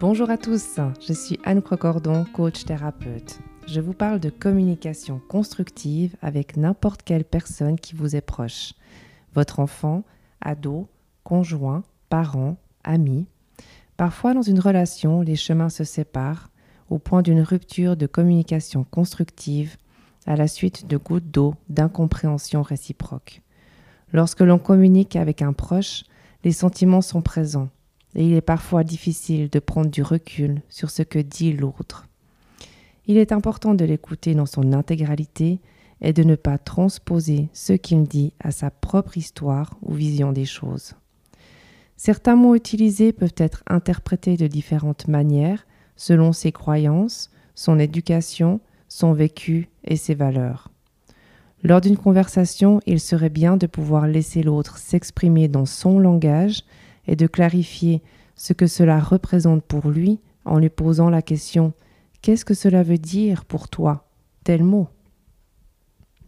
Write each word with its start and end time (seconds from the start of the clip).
Bonjour 0.00 0.30
à 0.30 0.38
tous, 0.38 0.78
je 1.04 1.12
suis 1.12 1.40
Anne 1.42 1.60
Crocordon, 1.60 2.24
coach 2.32 2.64
thérapeute. 2.64 3.40
Je 3.66 3.80
vous 3.80 3.94
parle 3.94 4.20
de 4.20 4.30
communication 4.30 5.20
constructive 5.26 6.14
avec 6.22 6.56
n'importe 6.56 7.02
quelle 7.02 7.24
personne 7.24 7.80
qui 7.80 7.96
vous 7.96 8.14
est 8.14 8.20
proche. 8.20 8.74
Votre 9.34 9.58
enfant, 9.58 10.04
ado, 10.40 10.86
conjoint, 11.24 11.82
parent, 12.10 12.56
ami. 12.84 13.26
Parfois 13.96 14.34
dans 14.34 14.42
une 14.42 14.60
relation, 14.60 15.20
les 15.20 15.34
chemins 15.34 15.68
se 15.68 15.82
séparent 15.82 16.50
au 16.90 17.00
point 17.00 17.22
d'une 17.22 17.42
rupture 17.42 17.96
de 17.96 18.06
communication 18.06 18.84
constructive 18.84 19.78
à 20.26 20.36
la 20.36 20.46
suite 20.46 20.86
de 20.86 20.96
gouttes 20.96 21.32
d'eau 21.32 21.56
d'incompréhension 21.70 22.62
réciproque. 22.62 23.42
Lorsque 24.12 24.42
l'on 24.42 24.60
communique 24.60 25.16
avec 25.16 25.42
un 25.42 25.52
proche, 25.52 26.04
les 26.44 26.52
sentiments 26.52 27.02
sont 27.02 27.20
présents 27.20 27.68
et 28.14 28.26
il 28.26 28.34
est 28.34 28.40
parfois 28.40 28.84
difficile 28.84 29.50
de 29.50 29.58
prendre 29.58 29.90
du 29.90 30.02
recul 30.02 30.62
sur 30.68 30.90
ce 30.90 31.02
que 31.02 31.18
dit 31.18 31.52
l'autre. 31.52 32.06
Il 33.06 33.16
est 33.16 33.32
important 33.32 33.74
de 33.74 33.84
l'écouter 33.84 34.34
dans 34.34 34.46
son 34.46 34.72
intégralité 34.72 35.60
et 36.00 36.12
de 36.12 36.22
ne 36.22 36.36
pas 36.36 36.58
transposer 36.58 37.48
ce 37.52 37.72
qu'il 37.72 38.04
dit 38.04 38.32
à 38.40 38.50
sa 38.50 38.70
propre 38.70 39.16
histoire 39.16 39.76
ou 39.82 39.94
vision 39.94 40.32
des 40.32 40.44
choses. 40.44 40.94
Certains 41.96 42.36
mots 42.36 42.54
utilisés 42.54 43.12
peuvent 43.12 43.34
être 43.36 43.64
interprétés 43.66 44.36
de 44.36 44.46
différentes 44.46 45.08
manières 45.08 45.66
selon 45.96 46.32
ses 46.32 46.52
croyances, 46.52 47.30
son 47.54 47.78
éducation, 47.78 48.60
son 48.88 49.12
vécu 49.12 49.68
et 49.84 49.96
ses 49.96 50.14
valeurs. 50.14 50.70
Lors 51.64 51.80
d'une 51.80 51.96
conversation, 51.96 52.80
il 52.86 53.00
serait 53.00 53.30
bien 53.30 53.56
de 53.56 53.66
pouvoir 53.66 54.06
laisser 54.06 54.44
l'autre 54.44 54.78
s'exprimer 54.78 55.48
dans 55.48 55.66
son 55.66 55.98
langage 55.98 56.62
et 57.08 57.16
de 57.16 57.26
clarifier 57.26 58.02
ce 58.36 58.52
que 58.52 58.68
cela 58.68 59.00
représente 59.00 59.64
pour 59.64 59.90
lui 59.90 60.20
en 60.44 60.58
lui 60.58 60.68
posant 60.68 61.10
la 61.10 61.22
question 61.22 61.72
Qu'est-ce 62.22 62.44
que 62.44 62.54
cela 62.54 62.82
veut 62.82 62.98
dire 62.98 63.44
pour 63.44 63.68
toi 63.68 64.08
tel 64.44 64.62
mot? 64.62 64.88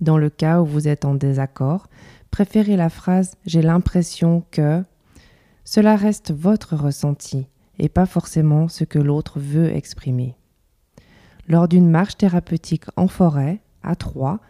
Dans 0.01 0.19
le 0.19 0.31
cas 0.31 0.61
où 0.61 0.65
vous 0.65 0.89
êtes 0.89 1.05
en 1.05 1.15
désaccord, 1.15 1.89
préférez 2.31 2.77
la 2.77 2.89
phrase 2.89 3.37
J'ai 3.45 3.63
l'impression 3.63 4.45
que 4.51 4.83
cela 5.65 5.95
reste 5.95 6.33
votre 6.33 6.75
ressenti 6.75 7.47
et 7.79 7.89
pas 7.89 8.07
forcément 8.07 8.69
ce 8.69 8.85
que 8.85 8.99
l'autre 8.99 9.39
veut 9.39 9.75
exprimer. 9.75 10.37
Lors 11.49 11.69
d'une 11.69 11.89
marche 11.89 12.17
thérapeutique 12.17 12.85
en 12.97 13.09
forêt, 13.09 13.61
à 13.83 13.97
trois, 13.97 14.41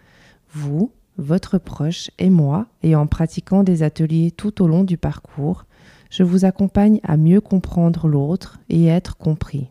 vous, 0.52 0.92
votre 1.20 1.58
proche 1.58 2.10
et 2.18 2.30
moi, 2.30 2.66
et 2.82 2.96
en 2.96 3.06
pratiquant 3.06 3.62
des 3.62 3.82
ateliers 3.82 4.30
tout 4.30 4.62
au 4.62 4.66
long 4.66 4.84
du 4.84 4.96
parcours, 4.96 5.66
je 6.10 6.22
vous 6.22 6.44
accompagne 6.44 7.00
à 7.04 7.16
mieux 7.16 7.40
comprendre 7.40 8.08
l'autre 8.08 8.58
et 8.68 8.86
être 8.86 9.16
compris. 9.16 9.68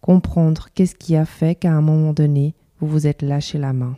Comprendre 0.00 0.68
qu'est-ce 0.74 0.96
qui 0.96 1.16
a 1.16 1.26
fait 1.26 1.54
qu'à 1.54 1.72
un 1.72 1.80
moment 1.80 2.12
donné, 2.12 2.54
vous 2.80 2.88
vous 2.88 3.06
êtes 3.06 3.22
lâché 3.22 3.58
la 3.58 3.72
main. 3.72 3.96